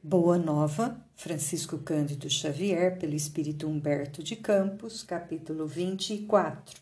Boa 0.00 0.38
Nova, 0.38 1.04
Francisco 1.16 1.76
Cândido 1.76 2.30
Xavier, 2.30 3.00
pelo 3.00 3.16
Espírito 3.16 3.66
Humberto 3.66 4.22
de 4.22 4.36
Campos, 4.36 5.02
capítulo 5.02 5.66
24. 5.66 6.80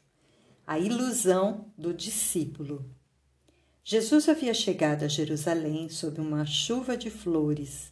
A 0.66 0.78
ilusão 0.78 1.64
do 1.78 1.94
discípulo. 1.94 2.84
Jesus 3.82 4.28
havia 4.28 4.52
chegado 4.52 5.02
a 5.02 5.08
Jerusalém 5.08 5.88
sob 5.88 6.20
uma 6.20 6.44
chuva 6.44 6.94
de 6.94 7.08
flores. 7.08 7.90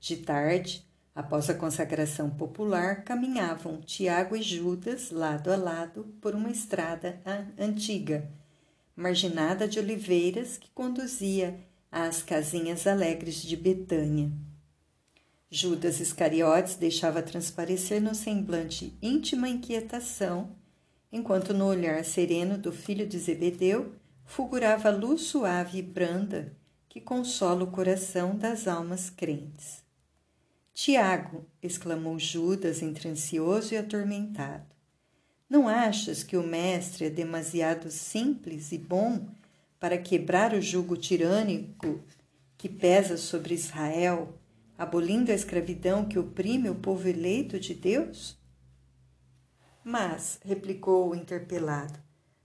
De 0.00 0.16
tarde, 0.16 0.84
após 1.14 1.48
a 1.48 1.54
consagração 1.54 2.28
popular, 2.28 3.04
caminhavam 3.04 3.80
Tiago 3.80 4.34
e 4.34 4.42
Judas 4.42 5.12
lado 5.12 5.52
a 5.52 5.56
lado 5.56 6.12
por 6.20 6.34
uma 6.34 6.50
estrada 6.50 7.20
antiga, 7.56 8.28
marginada 8.96 9.68
de 9.68 9.78
oliveiras 9.78 10.58
que 10.58 10.68
conduzia 10.70 11.56
às 11.90 12.20
casinhas 12.20 12.84
alegres 12.84 13.40
de 13.40 13.56
Betânia. 13.56 14.32
Judas 15.56 16.00
Iscariotes 16.00 16.74
deixava 16.74 17.22
transparecer 17.22 17.98
no 17.98 18.14
semblante 18.14 18.92
íntima 19.00 19.48
inquietação, 19.48 20.50
enquanto 21.10 21.54
no 21.54 21.64
olhar 21.64 22.04
sereno 22.04 22.58
do 22.58 22.70
filho 22.70 23.06
de 23.06 23.18
Zebedeu 23.18 23.94
fulgurava 24.26 24.90
a 24.90 24.92
luz 24.92 25.22
suave 25.22 25.78
e 25.78 25.82
branda 25.82 26.52
que 26.90 27.00
consola 27.00 27.64
o 27.64 27.70
coração 27.70 28.36
das 28.36 28.68
almas 28.68 29.08
crentes. 29.08 29.82
Tiago, 30.74 31.46
exclamou 31.62 32.18
Judas, 32.18 32.82
entre 32.82 33.08
ansioso 33.08 33.72
e 33.72 33.78
atormentado, 33.78 34.66
não 35.48 35.68
achas 35.68 36.22
que 36.22 36.36
o 36.36 36.42
Mestre 36.42 37.06
é 37.06 37.10
demasiado 37.10 37.90
simples 37.90 38.72
e 38.72 38.78
bom 38.78 39.26
para 39.80 39.96
quebrar 39.96 40.52
o 40.52 40.60
jugo 40.60 40.98
tirânico 40.98 42.02
que 42.58 42.68
pesa 42.68 43.16
sobre 43.16 43.54
Israel 43.54 44.38
abolindo 44.78 45.30
a 45.30 45.34
escravidão 45.34 46.04
que 46.04 46.18
oprime 46.18 46.68
o 46.68 46.74
povo 46.74 47.08
eleito 47.08 47.58
de 47.58 47.74
Deus? 47.74 48.36
Mas, 49.82 50.38
replicou 50.44 51.10
o 51.10 51.14
interpelado, 51.14 51.98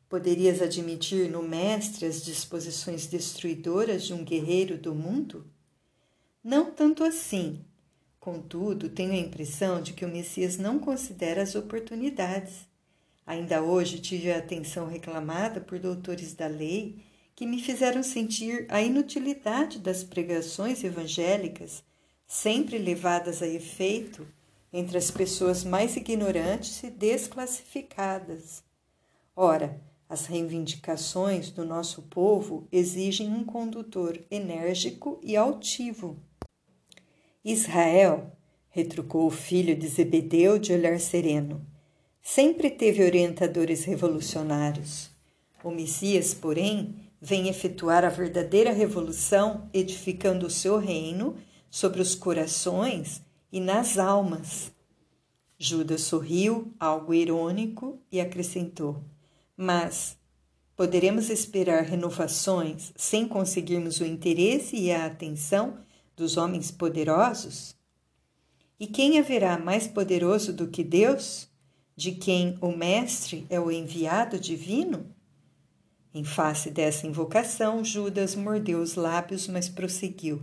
poderias 0.07 0.61
admitir 0.61 1.29
no 1.29 1.41
mestre 1.41 2.05
as 2.05 2.23
disposições 2.23 3.07
destruidoras 3.07 4.03
de 4.03 4.13
um 4.13 4.23
guerreiro 4.23 4.77
do 4.77 4.93
mundo? 4.93 5.45
Não 6.43 6.71
tanto 6.71 7.03
assim. 7.03 7.65
Contudo, 8.19 8.89
tenho 8.89 9.13
a 9.13 9.17
impressão 9.17 9.81
de 9.81 9.93
que 9.93 10.05
o 10.05 10.07
Messias 10.07 10.57
não 10.57 10.77
considera 10.77 11.41
as 11.41 11.55
oportunidades. 11.55 12.67
Ainda 13.25 13.63
hoje 13.63 13.99
tive 13.99 14.31
a 14.31 14.37
atenção 14.37 14.87
reclamada 14.87 15.59
por 15.59 15.79
doutores 15.79 16.33
da 16.33 16.47
lei 16.47 17.03
que 17.35 17.45
me 17.45 17.61
fizeram 17.61 18.03
sentir 18.03 18.67
a 18.69 18.81
inutilidade 18.81 19.79
das 19.79 20.03
pregações 20.03 20.83
evangélicas 20.83 21.83
sempre 22.31 22.77
levadas 22.77 23.41
a 23.41 23.47
efeito 23.47 24.25
entre 24.71 24.97
as 24.97 25.11
pessoas 25.11 25.65
mais 25.65 25.97
ignorantes 25.97 26.81
e 26.81 26.89
desclassificadas. 26.89 28.63
Ora, 29.35 29.81
as 30.07 30.27
reivindicações 30.27 31.51
do 31.51 31.65
nosso 31.65 32.03
povo 32.03 32.65
exigem 32.71 33.27
um 33.27 33.43
condutor 33.43 34.17
enérgico 34.31 35.19
e 35.21 35.35
altivo. 35.35 36.17
Israel, 37.43 38.31
retrucou 38.69 39.27
o 39.27 39.31
filho 39.31 39.75
de 39.75 39.89
Zebedeu 39.89 40.57
de 40.57 40.71
olhar 40.71 41.01
sereno, 41.01 41.61
sempre 42.23 42.69
teve 42.69 43.03
orientadores 43.03 43.83
revolucionários. 43.83 45.11
O 45.61 45.69
Messias, 45.69 46.33
porém, 46.33 46.95
vem 47.21 47.49
efetuar 47.49 48.05
a 48.05 48.09
verdadeira 48.09 48.71
revolução, 48.71 49.69
edificando 49.73 50.47
o 50.47 50.49
seu 50.49 50.77
reino 50.77 51.35
sobre 51.71 52.01
os 52.01 52.13
corações 52.13 53.21
e 53.51 53.61
nas 53.61 53.97
almas. 53.97 54.71
Judas 55.57 56.01
sorriu, 56.01 56.73
algo 56.77 57.13
irônico, 57.13 57.97
e 58.11 58.19
acrescentou: 58.19 59.01
Mas 59.55 60.17
poderemos 60.75 61.29
esperar 61.29 61.83
renovações 61.83 62.91
sem 62.95 63.27
conseguirmos 63.27 64.01
o 64.01 64.05
interesse 64.05 64.75
e 64.75 64.91
a 64.91 65.05
atenção 65.05 65.77
dos 66.15 66.35
homens 66.35 66.69
poderosos? 66.69 67.75
E 68.79 68.87
quem 68.87 69.19
haverá 69.19 69.57
mais 69.57 69.87
poderoso 69.87 70.51
do 70.51 70.67
que 70.67 70.83
Deus, 70.83 71.47
de 71.95 72.13
quem 72.13 72.57
o 72.59 72.75
Mestre 72.75 73.45
é 73.49 73.59
o 73.59 73.71
enviado 73.71 74.39
divino? 74.39 75.05
Em 76.13 76.23
face 76.23 76.71
dessa 76.71 77.07
invocação, 77.07 77.85
Judas 77.85 78.35
mordeu 78.35 78.81
os 78.81 78.95
lábios, 78.95 79.47
mas 79.47 79.69
prosseguiu. 79.69 80.41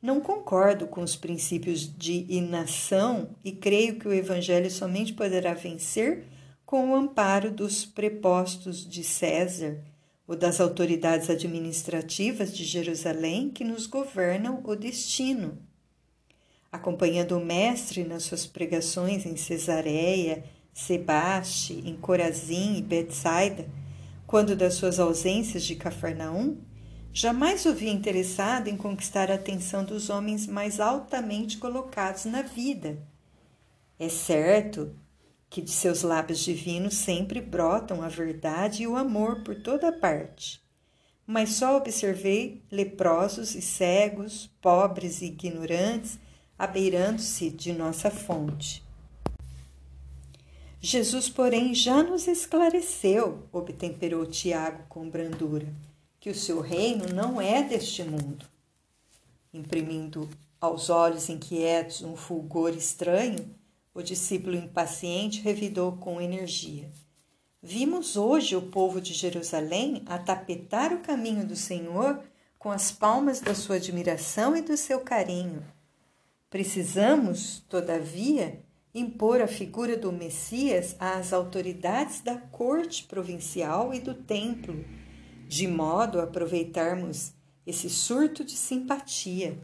Não 0.00 0.20
concordo 0.20 0.86
com 0.86 1.00
os 1.00 1.16
princípios 1.16 1.80
de 1.80 2.24
inação 2.28 3.30
e 3.44 3.50
creio 3.50 3.98
que 3.98 4.06
o 4.06 4.12
Evangelho 4.12 4.70
somente 4.70 5.12
poderá 5.12 5.54
vencer 5.54 6.24
com 6.64 6.90
o 6.90 6.94
amparo 6.94 7.50
dos 7.50 7.84
prepostos 7.84 8.88
de 8.88 9.02
César 9.02 9.82
ou 10.26 10.36
das 10.36 10.60
autoridades 10.60 11.28
administrativas 11.28 12.56
de 12.56 12.62
Jerusalém 12.64 13.50
que 13.50 13.64
nos 13.64 13.86
governam 13.86 14.60
o 14.64 14.76
destino. 14.76 15.58
Acompanhando 16.70 17.36
o 17.36 17.44
Mestre 17.44 18.04
nas 18.04 18.24
suas 18.24 18.46
pregações 18.46 19.26
em 19.26 19.34
Cesareia, 19.34 20.44
Sebaste, 20.72 21.82
em 21.84 21.96
Corazim 21.96 22.76
e 22.76 22.82
Betsaida, 22.82 23.68
quando 24.26 24.54
das 24.54 24.74
suas 24.74 25.00
ausências 25.00 25.64
de 25.64 25.74
Cafarnaum, 25.74 26.58
Jamais 27.12 27.64
o 27.64 27.74
vi 27.74 27.88
interessado 27.88 28.68
em 28.68 28.76
conquistar 28.76 29.30
a 29.30 29.34
atenção 29.34 29.84
dos 29.84 30.10
homens 30.10 30.46
mais 30.46 30.78
altamente 30.78 31.58
colocados 31.58 32.24
na 32.26 32.42
vida. 32.42 32.98
É 33.98 34.08
certo 34.08 34.94
que 35.50 35.62
de 35.62 35.70
seus 35.70 36.02
lábios 36.02 36.38
divinos 36.38 36.94
sempre 36.94 37.40
brotam 37.40 38.02
a 38.02 38.08
verdade 38.08 38.82
e 38.82 38.86
o 38.86 38.96
amor 38.96 39.42
por 39.42 39.56
toda 39.56 39.90
parte. 39.90 40.62
Mas 41.26 41.54
só 41.54 41.76
observei 41.76 42.62
leprosos 42.70 43.54
e 43.54 43.62
cegos, 43.62 44.50
pobres 44.60 45.20
e 45.20 45.26
ignorantes, 45.26 46.18
abeirando-se 46.58 47.50
de 47.50 47.72
nossa 47.72 48.10
fonte. 48.10 48.84
Jesus, 50.80 51.28
porém, 51.28 51.74
já 51.74 52.02
nos 52.02 52.28
esclareceu, 52.28 53.48
obtemperou 53.50 54.24
Tiago 54.26 54.84
com 54.88 55.08
brandura 55.08 55.87
que 56.28 56.32
o 56.32 56.34
seu 56.34 56.60
reino 56.60 57.06
não 57.06 57.40
é 57.40 57.62
deste 57.62 58.04
mundo. 58.04 58.44
Imprimindo 59.50 60.28
aos 60.60 60.90
olhos 60.90 61.30
inquietos 61.30 62.02
um 62.02 62.16
fulgor 62.16 62.76
estranho, 62.76 63.48
o 63.94 64.02
discípulo 64.02 64.54
impaciente 64.54 65.40
revidou 65.40 65.92
com 65.92 66.20
energia. 66.20 66.92
Vimos 67.62 68.14
hoje 68.14 68.54
o 68.54 68.60
povo 68.60 69.00
de 69.00 69.14
Jerusalém 69.14 70.02
atapetar 70.04 70.92
o 70.92 70.98
caminho 71.00 71.46
do 71.46 71.56
Senhor 71.56 72.22
com 72.58 72.70
as 72.70 72.92
palmas 72.92 73.40
da 73.40 73.54
sua 73.54 73.76
admiração 73.76 74.54
e 74.54 74.60
do 74.60 74.76
seu 74.76 75.00
carinho. 75.00 75.64
Precisamos, 76.50 77.64
todavia, 77.70 78.62
impor 78.94 79.40
a 79.40 79.46
figura 79.46 79.96
do 79.96 80.12
Messias 80.12 80.94
às 81.00 81.32
autoridades 81.32 82.20
da 82.20 82.36
corte 82.36 83.04
provincial 83.04 83.94
e 83.94 84.00
do 84.00 84.12
templo 84.12 84.84
de 85.48 85.66
modo 85.66 86.20
a 86.20 86.24
aproveitarmos 86.24 87.32
esse 87.66 87.88
surto 87.88 88.44
de 88.44 88.52
simpatia. 88.52 89.58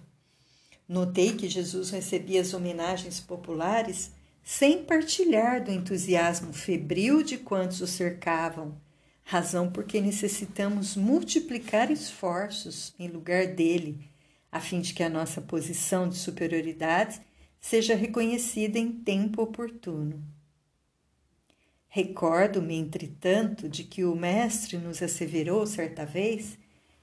Notei 0.89 1.34
que 1.34 1.47
Jesus 1.47 1.91
recebia 1.91 2.41
as 2.41 2.55
homenagens 2.55 3.21
populares 3.21 4.11
sem 4.43 4.83
partilhar 4.83 5.62
do 5.62 5.71
entusiasmo 5.71 6.55
febril 6.55 7.22
de 7.22 7.37
quantos 7.37 7.83
o 7.83 7.87
cercavam, 7.87 8.75
razão 9.22 9.71
porque 9.71 10.00
necessitamos 10.00 10.97
multiplicar 10.97 11.91
esforços 11.91 12.95
em 12.99 13.09
lugar 13.09 13.49
dele, 13.49 13.99
a 14.51 14.61
fim 14.61 14.81
de 14.81 14.95
que 14.95 15.03
a 15.03 15.11
nossa 15.11 15.41
posição 15.43 16.09
de 16.09 16.16
superioridade 16.16 17.21
seja 17.60 17.95
reconhecida 17.95 18.78
em 18.78 18.91
tempo 18.91 19.42
oportuno. 19.42 20.22
Recordo-me, 21.97 22.75
entretanto, 22.75 23.69
de 23.69 23.85
que 23.85 24.05
o 24.05 24.17
Mestre 24.17 24.77
nos 24.77 25.01
asseverou 25.01 25.65
certa 25.65 26.05
vez 26.05 26.59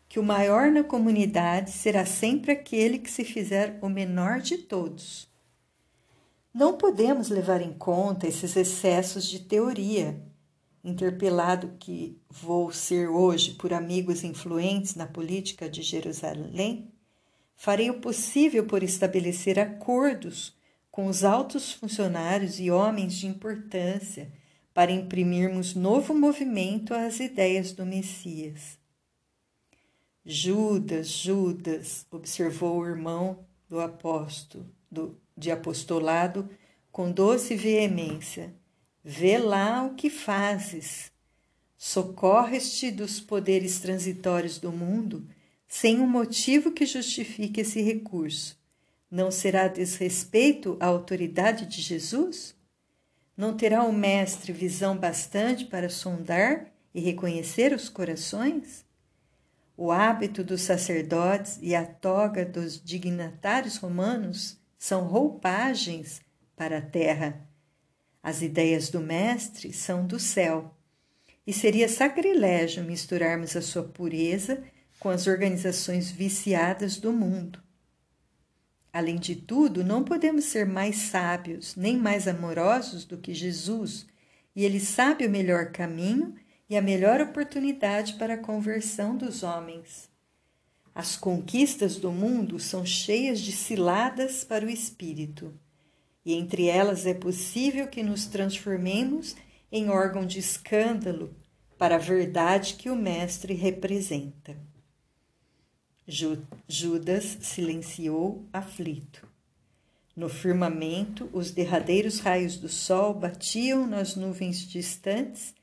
que 0.10 0.20
o 0.20 0.24
maior 0.24 0.70
na 0.70 0.84
comunidade 0.84 1.72
será 1.72 2.06
sempre 2.06 2.52
aquele 2.52 3.00
que 3.00 3.10
se 3.10 3.24
fizer 3.24 3.80
o 3.82 3.88
menor 3.88 4.42
de 4.42 4.58
todos. 4.58 5.30
Não 6.54 6.78
podemos 6.78 7.30
levar 7.30 7.62
em 7.62 7.72
conta 7.72 8.28
esses 8.28 8.54
excessos 8.58 9.30
de 9.30 9.40
teoria. 9.40 10.22
Interpelado 10.84 11.78
que 11.80 12.20
vou 12.30 12.70
ser 12.70 13.08
hoje 13.08 13.52
por 13.52 13.72
amigos 13.74 14.26
influentes 14.26 14.96
na 14.96 15.08
política 15.08 15.70
de 15.70 15.82
Jerusalém, 15.82 16.92
farei 17.56 17.90
o 17.90 18.02
possível 18.02 18.66
por 18.66 18.84
estabelecer 18.84 19.58
acordos 19.58 20.54
com 20.92 21.08
os 21.08 21.24
altos 21.24 21.72
funcionários 21.72 22.60
e 22.60 22.70
homens 22.70 23.14
de 23.14 23.26
importância 23.26 24.41
para 24.74 24.92
imprimirmos 24.92 25.76
novo 25.76 26.14
movimento 26.14 26.94
às 26.94 27.20
ideias 27.20 27.72
do 27.74 27.86
Messias. 27.86 28.80
Judas, 30.26 31.08
Judas, 31.08 32.06
observou 32.12 32.80
o 32.80 32.86
irmão 32.86 33.46
do 33.68 33.80
apóstolo, 33.80 34.66
do, 34.90 35.18
de 35.36 35.50
apostolado 35.52 36.50
com 36.92 37.12
doce 37.12 37.56
veemência: 37.56 38.54
Vê 39.04 39.38
lá 39.38 39.84
o 39.84 39.96
que 39.96 40.10
fazes. 40.10 41.12
Socorres-te 41.78 42.92
dos 42.92 43.20
poderes 43.20 43.80
transitórios 43.80 44.60
do 44.60 44.72
mundo 44.72 45.28
sem 45.68 46.00
um 46.00 46.08
motivo 46.08 46.72
que 46.72 46.86
justifique 46.86 47.62
esse 47.62 47.82
recurso. 47.82 48.60
Não 49.10 49.32
será 49.32 49.68
desrespeito 49.68 50.78
à 50.80 50.86
autoridade 50.86 51.66
de 51.66 51.82
Jesus? 51.82 52.54
Não 53.36 53.56
terá 53.56 53.84
o 53.84 53.94
Mestre 53.94 54.52
visão 54.52 54.98
bastante 54.98 55.66
para 55.66 55.90
sondar 55.90 56.68
e 56.94 57.00
reconhecer 57.00 57.74
os 57.74 57.90
corações? 57.90 58.86
O 59.76 59.92
hábito 59.92 60.44
dos 60.44 60.62
sacerdotes 60.62 61.58
e 61.62 61.74
a 61.74 61.86
toga 61.86 62.46
dos 62.46 62.82
dignatários 62.84 63.78
romanos 63.78 64.60
são 64.78 65.06
roupagens 65.06 66.22
para 66.56 66.80
a 66.80 66.82
terra. 66.82 67.48
As 68.22 68.42
ideias 68.42 68.90
do 68.90 69.00
Mestre 69.00 69.74
são 69.74 70.06
do 70.06 70.20
céu, 70.20 70.76
e 71.46 71.52
seria 71.52 71.90
sacrilégio 71.90 72.84
misturarmos 72.84 73.56
a 73.56 73.62
sua 73.62 73.84
pureza 73.84 74.64
com 75.00 75.10
as 75.10 75.26
organizações 75.26 76.12
viciadas 76.12 76.98
do 76.98 77.12
mundo. 77.12 77.60
Além 78.94 79.16
de 79.16 79.36
tudo, 79.36 79.84
não 79.84 80.04
podemos 80.04 80.46
ser 80.46 80.66
mais 80.66 80.98
sábios 80.98 81.76
nem 81.76 81.98
mais 81.98 82.28
amorosos 82.28 83.06
do 83.06 83.18
que 83.18 83.34
Jesus, 83.34 84.06
e 84.56 84.66
ele 84.66 84.80
sabe 84.80 85.26
o 85.26 85.30
melhor 85.30 85.72
caminho 85.72 86.36
e 86.70 86.76
a 86.76 86.82
melhor 86.82 87.22
oportunidade 87.22 88.16
para 88.16 88.34
a 88.34 88.38
conversão 88.38 89.16
dos 89.16 89.44
homens. 89.44 90.10
As 90.94 91.16
conquistas 91.16 91.96
do 91.96 92.12
mundo 92.12 92.60
são 92.60 92.86
cheias 92.86 93.40
de 93.40 93.54
ciladas 93.54 94.44
para 94.44 94.66
o 94.66 94.70
espírito, 94.70 95.54
e 96.26 96.34
entre 96.34 96.68
elas 96.68 97.06
é 97.06 97.14
possível 97.14 97.88
que 97.88 98.04
nos 98.04 98.26
transformemos 98.26 99.36
em 99.72 99.90
órgão 99.90 100.26
de 100.26 100.40
escândalo 100.40 101.34
para 101.78 101.96
a 101.96 102.00
verdade 102.00 102.76
que 102.76 102.90
o 102.90 102.96
Mestre 102.96 103.54
representa. 103.54 104.56
Judas 106.08 107.38
silenciou 107.42 108.46
aflito. 108.52 109.28
No 110.16 110.28
firmamento, 110.28 111.30
os 111.32 111.52
derradeiros 111.52 112.20
raios 112.20 112.58
do 112.58 112.68
sol 112.68 113.14
batiam 113.14 113.88
nas 113.88 114.16
nuvens 114.16 114.68
distantes, 114.68 115.56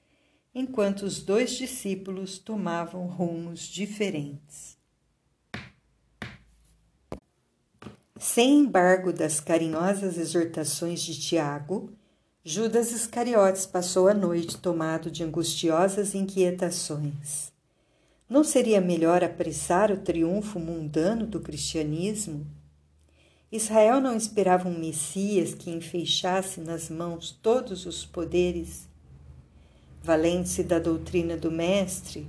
enquanto 0.55 1.03
os 1.03 1.23
dois 1.23 1.51
discípulos 1.53 2.39
tomavam 2.39 3.07
rumos 3.07 3.61
diferentes. 3.61 4.79
Sem 8.19 8.61
embargo 8.61 9.13
das 9.13 9.39
carinhosas 9.39 10.19
exortações 10.19 11.03
de 11.03 11.21
Tiago, 11.21 11.93
Judas 12.43 12.91
Iscariotes 12.91 13.67
passou 13.67 14.09
a 14.09 14.15
noite 14.15 14.57
tomado 14.57 15.11
de 15.11 15.23
angustiosas 15.23 16.15
inquietações. 16.15 17.53
Não 18.29 18.45
seria 18.45 18.79
melhor 18.79 19.25
apressar 19.25 19.91
o 19.91 19.97
triunfo 19.97 20.61
mundano 20.61 21.27
do 21.27 21.41
cristianismo? 21.41 22.47
Israel 23.51 24.03
não 24.03 24.15
esperava 24.15 24.69
um 24.69 24.79
Messias 24.79 25.55
que 25.55 25.71
enfeixasse 25.71 26.61
nas 26.61 26.91
mãos 26.91 27.31
todos 27.31 27.87
os 27.87 28.05
poderes. 28.05 28.87
Valendo-se 30.03 30.63
da 30.63 30.79
doutrina 30.79 31.39
do 31.39 31.51
Mestre, 31.51 32.27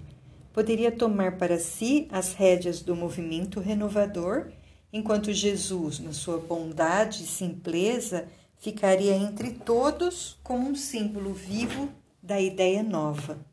poderia 0.53 0.89
tomar 0.89 1.37
para 1.37 1.59
si 1.59 2.07
as 2.09 2.31
rédeas 2.31 2.81
do 2.81 2.95
movimento 2.95 3.59
renovador, 3.59 4.53
enquanto 4.93 5.33
Jesus, 5.33 5.99
na 5.99 6.13
sua 6.13 6.37
bondade 6.37 7.23
e 7.23 7.27
simpleza, 7.27 8.25
ficaria 8.57 9.15
entre 9.15 9.51
todos 9.51 10.39
como 10.41 10.69
um 10.69 10.75
símbolo 10.75 11.33
vivo 11.33 11.89
da 12.23 12.39
ideia 12.39 12.81
nova 12.81 13.48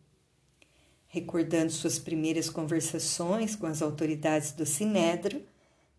recordando 1.17 1.73
suas 1.73 1.99
primeiras 1.99 2.51
conversações 2.51 3.57
com 3.57 3.67
as 3.67 3.81
autoridades 3.81 4.53
do 4.53 4.67
Sinédrio, 4.67 5.43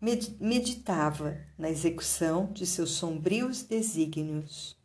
meditava 0.00 1.36
na 1.58 1.68
execução 1.68 2.52
de 2.52 2.64
seus 2.64 2.90
sombrios 2.92 3.64
desígnios. 3.64 4.78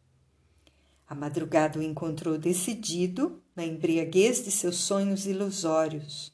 A 1.07 1.13
madrugada 1.13 1.77
o 1.77 1.83
encontrou 1.83 2.35
decidido 2.35 3.44
na 3.56 3.63
embriaguez 3.63 4.44
de 4.44 4.50
seus 4.50 4.77
sonhos 4.77 5.27
ilusórios. 5.27 6.33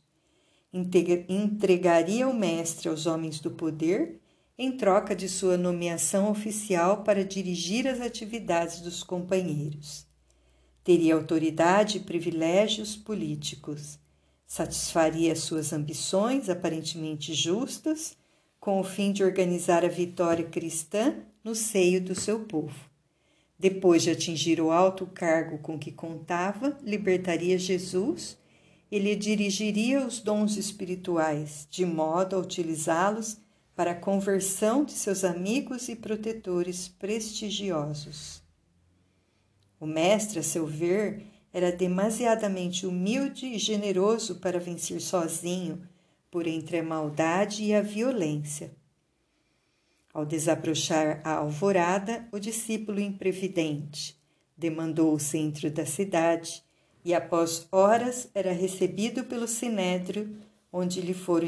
Entregaria 0.72 2.26
o 2.26 2.34
mestre 2.34 2.88
aos 2.88 3.06
homens 3.06 3.42
do 3.42 3.52
poder 3.52 4.22
em 4.58 4.78
troca 4.78 5.14
de 5.14 5.28
sua 5.28 5.58
nomeação 5.58 6.32
oficial 6.32 7.04
para 7.04 7.26
dirigir 7.26 7.86
as 7.86 8.00
atividades 8.00 8.80
dos 8.80 9.04
companheiros. 9.04 10.09
Teria 10.84 11.16
autoridade 11.16 11.98
e 11.98 12.02
privilégios 12.02 12.96
políticos. 12.96 14.00
Satisfaria 14.46 15.36
suas 15.36 15.72
ambições 15.74 16.50
aparentemente 16.50 17.34
justas, 17.34 18.18
com 18.60 18.80
o 18.80 18.84
fim 18.84 19.12
de 19.12 19.24
organizar 19.24 19.86
a 19.86 19.90
vitória 19.90 20.46
cristã 20.46 21.16
no 21.44 21.54
seio 21.56 22.02
do 22.02 22.16
seu 22.16 22.40
povo. 22.42 22.90
Depois 23.58 24.04
de 24.04 24.10
atingir 24.10 24.62
o 24.62 24.72
alto 24.72 25.06
cargo 25.06 25.58
com 25.58 25.78
que 25.78 25.92
contava, 25.92 26.78
libertaria 26.82 27.58
Jesus 27.58 28.38
e 28.92 28.98
lhe 28.98 29.16
dirigiria 29.16 30.06
os 30.06 30.20
dons 30.20 30.58
espirituais, 30.58 31.68
de 31.70 31.86
modo 31.86 32.36
a 32.36 32.40
utilizá-los 32.40 33.38
para 33.76 33.92
a 33.92 33.96
conversão 33.96 34.84
de 34.84 34.94
seus 34.94 35.24
amigos 35.24 35.90
e 35.90 35.96
protetores 35.96 36.88
prestigiosos. 36.88 38.42
O 39.80 39.86
mestre, 39.86 40.40
a 40.40 40.44
seu 40.44 40.66
ver, 40.66 41.26
era 41.54 41.72
demasiadamente 41.72 42.86
humilde 42.86 43.46
e 43.46 43.58
generoso 43.58 44.36
para 44.36 44.60
vencer 44.60 45.00
sozinho 45.00 45.82
por 46.30 46.46
entre 46.46 46.80
a 46.80 46.84
maldade 46.84 47.64
e 47.64 47.74
a 47.74 47.82
violência. 47.82 48.72
Ao 50.14 50.26
desabrochar 50.26 51.22
a 51.24 51.36
alvorada, 51.36 52.28
o 52.32 52.40
discípulo 52.40 53.00
imprevidente 53.00 54.20
demandou 54.58 55.14
o 55.14 55.20
centro 55.20 55.72
da 55.72 55.86
cidade 55.86 56.62
e, 57.06 57.14
após 57.14 57.68
horas, 57.72 58.28
era 58.36 58.52
recebido 58.52 59.24
pelo 59.24 59.48
sinédrio, 59.48 60.36
onde 60.72 61.00
lhe 61.00 61.14
foram 61.14 61.48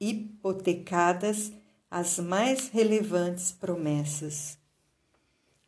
hipotecadas 0.00 1.52
as 1.90 2.18
mais 2.18 2.68
relevantes 2.70 3.52
promessas. 3.52 4.61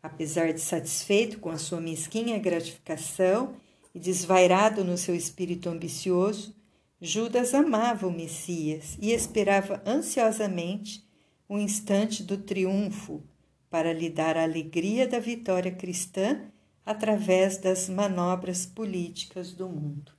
Apesar 0.05 0.53
de 0.53 0.61
satisfeito 0.61 1.39
com 1.39 1.49
a 1.49 1.57
sua 1.57 1.81
mesquinha 1.81 2.39
gratificação 2.39 3.57
e 3.95 3.99
desvairado 3.99 4.85
no 4.85 4.99
seu 4.99 5.15
espírito 5.15 5.71
ambicioso, 5.71 6.55
Judas 7.01 7.55
amava 7.55 8.07
o 8.07 8.13
Messias 8.13 8.99
e 9.01 9.13
esperava 9.13 9.83
ansiosamente 9.87 11.09
o 11.49 11.59
instante 11.59 12.23
do 12.23 12.37
triunfo 12.37 13.23
para 13.71 13.95
lhe 13.95 14.11
dar 14.11 14.37
a 14.37 14.43
alegria 14.43 15.09
da 15.09 15.19
vitória 15.19 15.73
cristã 15.73 16.53
através 16.85 17.57
das 17.57 17.89
manobras 17.89 18.67
políticas 18.67 19.55
do 19.55 19.71
mundo. 19.71 20.13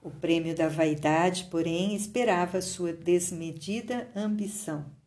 O 0.00 0.12
prêmio 0.12 0.54
da 0.54 0.68
vaidade, 0.68 1.48
porém, 1.50 1.96
esperava 1.96 2.62
sua 2.62 2.92
desmedida 2.92 4.08
ambição. 4.14 5.01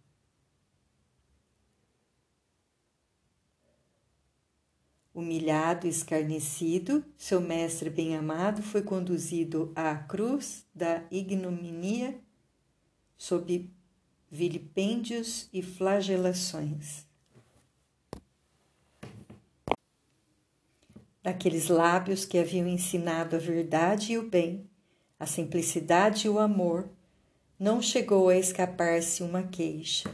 Humilhado 5.15 5.87
e 5.87 5.89
escarnecido, 5.89 7.01
seu 7.15 7.39
mestre 7.39 7.89
bem-amado 7.89 8.61
foi 8.61 8.81
conduzido 8.81 9.71
à 9.73 9.95
cruz 9.95 10.65
da 10.75 11.03
ignominia 11.09 12.19
sob 13.15 13.71
vilipêndios 14.29 15.47
e 15.53 15.61
flagelações. 15.61 17.05
Daqueles 21.23 21.69
lábios 21.69 22.25
que 22.25 22.37
haviam 22.37 22.67
ensinado 22.67 23.37
a 23.37 23.39
verdade 23.39 24.11
e 24.11 24.17
o 24.17 24.29
bem, 24.29 24.69
a 25.17 25.25
simplicidade 25.25 26.27
e 26.27 26.29
o 26.29 26.39
amor, 26.39 26.89
não 27.57 27.81
chegou 27.81 28.27
a 28.27 28.35
escapar-se 28.35 29.23
uma 29.23 29.43
queixa. 29.43 30.13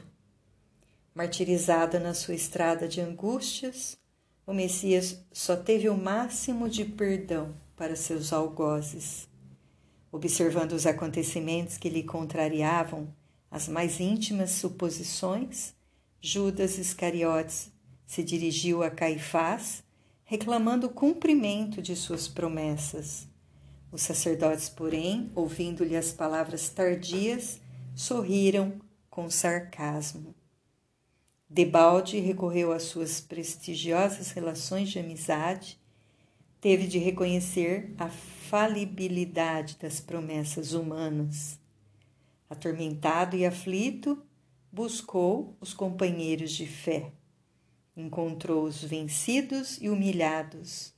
Martirizada 1.16 2.00
na 2.00 2.14
sua 2.14 2.36
estrada 2.36 2.88
de 2.88 3.02
angústias, 3.02 4.00
o 4.46 4.54
Messias 4.54 5.24
só 5.32 5.56
teve 5.56 5.90
o 5.90 5.98
máximo 5.98 6.70
de 6.70 6.84
perdão 6.86 7.54
para 7.76 7.96
seus 7.96 8.34
algozes. 8.34 9.28
Observando 10.12 10.74
os 10.74 10.86
acontecimentos 10.86 11.78
que 11.78 11.90
lhe 11.90 12.04
contrariavam 12.04 13.14
as 13.50 13.68
mais 13.68 14.00
íntimas 14.00 14.52
suposições, 14.52 15.74
Judas 16.22 16.78
Iscariotes 16.78 17.72
se 18.06 18.24
dirigiu 18.24 18.84
a 18.84 18.90
Caifás, 18.90 19.84
reclamando 20.24 20.88
o 20.88 20.94
cumprimento 20.94 21.82
de 21.82 21.96
suas 21.96 22.28
promessas. 22.28 23.28
Os 23.92 24.02
sacerdotes, 24.02 24.70
porém, 24.70 25.32
ouvindo-lhe 25.36 25.96
as 25.96 26.12
palavras 26.12 26.70
tardias, 26.70 27.60
sorriram 27.96 28.74
com 29.10 29.30
sarcasmo. 29.30 30.34
Debalde 31.54 32.18
recorreu 32.18 32.72
às 32.72 32.84
suas 32.84 33.20
prestigiosas 33.20 34.32
relações 34.32 34.88
de 34.88 35.00
amizade, 35.00 35.78
teve 36.62 36.88
de 36.88 36.98
reconhecer 36.98 37.94
a 37.98 38.08
falibilidade 38.08 39.76
das 39.78 40.00
promessas 40.00 40.72
humanas. 40.72 41.60
Atormentado 42.50 43.36
e 43.36 43.46
aflito, 43.46 44.24
buscou 44.72 45.58
os 45.60 45.74
companheiros 45.74 46.54
de 46.54 46.66
fé. 46.66 47.12
Encontrou 47.98 48.64
os 48.64 48.82
vencidos 48.82 49.78
e 49.82 49.90
humilhados. 49.90 50.94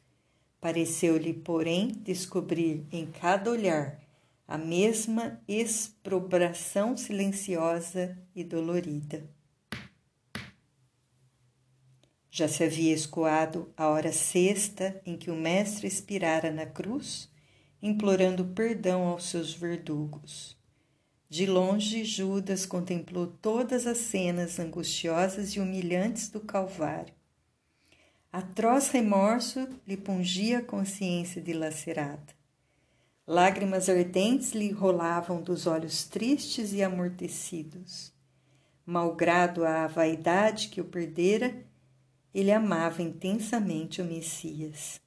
Pareceu-lhe, 0.62 1.34
porém, 1.34 1.88
descobrir 1.88 2.86
em 2.92 3.08
cada 3.08 3.50
olhar 3.50 4.00
a 4.48 4.60
mesma 4.60 5.42
exprobração 5.48 6.96
silenciosa 6.96 8.16
e 8.36 8.44
dolorida. 8.44 9.28
Já 12.36 12.48
se 12.48 12.64
havia 12.64 12.92
escoado 12.92 13.72
a 13.78 13.90
hora 13.90 14.12
sexta 14.12 15.00
em 15.06 15.16
que 15.16 15.30
o 15.30 15.36
Mestre 15.36 15.86
expirara 15.86 16.50
na 16.50 16.66
cruz, 16.66 17.30
implorando 17.80 18.44
perdão 18.44 19.06
aos 19.06 19.26
seus 19.26 19.54
verdugos. 19.54 20.58
De 21.30 21.46
longe, 21.46 22.04
Judas 22.04 22.66
contemplou 22.66 23.28
todas 23.28 23.86
as 23.86 24.00
cenas 24.00 24.58
angustiosas 24.58 25.50
e 25.52 25.60
humilhantes 25.60 26.28
do 26.28 26.40
Calvário. 26.40 27.14
Atroz 28.32 28.90
remorso 28.90 29.70
lhe 29.88 29.96
pungia 29.96 30.58
a 30.58 30.64
consciência 30.64 31.40
dilacerada. 31.40 32.34
Lágrimas 33.28 33.88
ardentes 33.90 34.54
lhe 34.54 34.72
rolavam 34.72 35.40
dos 35.40 35.68
olhos 35.68 36.06
tristes 36.06 36.74
e 36.74 36.82
amortecidos. 36.82 38.12
Malgrado 38.84 39.64
a 39.64 39.86
vaidade 39.86 40.70
que 40.70 40.82
o 40.82 40.86
perdera, 40.86 41.72
ele 42.34 42.52
amava 42.52 43.02
intensamente 43.04 44.02
o 44.02 44.06
Messias. 44.06 45.00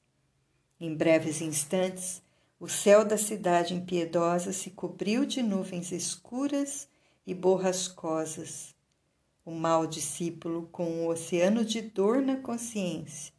Em 0.79 0.95
breves 0.95 1.41
instantes, 1.41 2.21
o 2.59 2.67
céu 2.67 3.03
da 3.03 3.17
cidade 3.17 3.73
impiedosa 3.73 4.53
se 4.53 4.71
cobriu 4.71 5.25
de 5.25 5.43
nuvens 5.43 5.91
escuras 5.91 6.87
e 7.25 7.33
borrascosas. 7.33 8.73
O 9.45 9.51
mau 9.51 9.85
discípulo, 9.85 10.67
com 10.71 10.89
um 10.89 11.07
oceano 11.07 11.65
de 11.65 11.81
dor 11.81 12.21
na 12.21 12.37
consciência, 12.37 13.33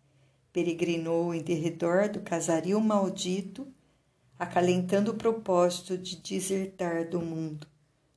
peregrinou 0.52 1.34
em 1.34 1.42
derredor 1.42 2.08
do 2.08 2.20
casario 2.20 2.80
maldito, 2.80 3.66
acalentando 4.38 5.12
o 5.12 5.16
propósito 5.16 5.96
de 5.96 6.16
desertar 6.16 7.08
do 7.08 7.20
mundo, 7.20 7.66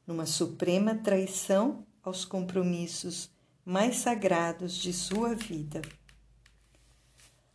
numa 0.06 0.25
suprema 0.25 0.96
traição 0.96 1.86
aos 2.04 2.25
compromissos 2.25 3.30
mais 3.65 3.98
sagrados 3.98 4.75
de 4.75 4.91
sua 4.91 5.36
vida. 5.36 5.82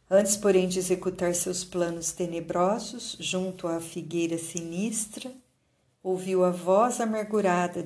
Antes, 0.08 0.36
porém, 0.36 0.68
de 0.68 0.78
executar 0.78 1.34
seus 1.34 1.64
planos 1.64 2.12
tenebrosos 2.12 3.16
junto 3.18 3.66
à 3.66 3.80
figueira 3.80 4.38
sinistra, 4.38 5.32
ouviu 6.02 6.44
a 6.44 6.50
voz 6.50 7.00
amargurada 7.00 7.84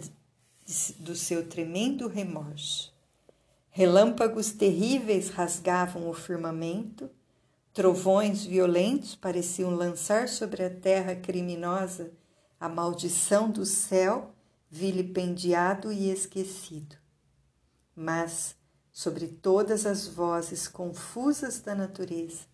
do 0.98 1.16
seu 1.16 1.48
tremendo 1.48 2.08
remorso. 2.08 2.94
Relâmpagos 3.70 4.52
terríveis 4.52 5.30
rasgavam 5.30 6.10
o 6.10 6.12
firmamento, 6.12 7.08
trovões 7.72 8.44
violentos 8.44 9.14
pareciam 9.14 9.70
lançar 9.70 10.28
sobre 10.28 10.62
a 10.62 10.70
terra 10.70 11.14
criminosa 11.14 12.12
a 12.58 12.68
maldição 12.68 13.50
do 13.50 13.64
céu 13.64 14.34
vilipendiado 14.70 15.90
e 15.90 16.10
esquecido 16.10 16.99
mas 18.00 18.56
sobre 18.90 19.28
todas 19.28 19.84
as 19.84 20.08
vozes 20.08 20.66
confusas 20.66 21.60
da 21.60 21.74
natureza. 21.74 22.44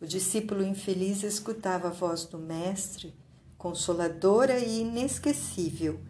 O 0.00 0.06
discípulo 0.06 0.64
infeliz 0.64 1.22
escutava 1.22 1.88
a 1.88 1.90
voz 1.90 2.24
do 2.24 2.38
Mestre, 2.38 3.14
consoladora 3.58 4.58
e 4.58 4.80
inesquecível, 4.80 6.00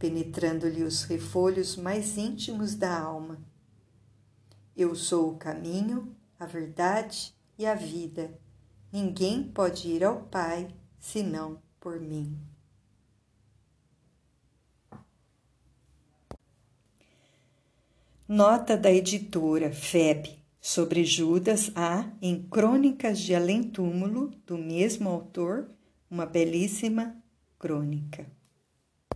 penetrando-lhe 0.00 0.82
os 0.82 1.04
refolhos 1.04 1.76
mais 1.76 2.18
íntimos 2.18 2.74
da 2.74 2.98
alma. 2.98 3.38
Eu 4.76 4.96
sou 4.96 5.30
o 5.30 5.36
caminho, 5.36 6.16
a 6.36 6.44
verdade 6.44 7.32
e 7.56 7.64
a 7.64 7.76
vida. 7.76 8.36
Ninguém 8.92 9.44
pode 9.44 9.86
ir 9.86 10.02
ao 10.02 10.22
Pai 10.22 10.74
senão 10.98 11.62
por 11.78 12.00
mim. 12.00 12.36
Nota 18.26 18.74
da 18.74 18.90
editora 18.90 19.70
FEB 19.70 20.38
sobre 20.58 21.04
Judas 21.04 21.70
há 21.74 22.10
em 22.22 22.40
Crônicas 22.40 23.18
de 23.18 23.34
Além 23.34 23.62
Túmulo, 23.62 24.30
do 24.46 24.56
mesmo 24.56 25.10
autor, 25.10 25.68
uma 26.10 26.24
belíssima 26.24 27.14
crônica. 27.58 28.26